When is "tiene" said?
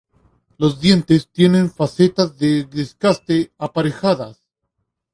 1.31-1.69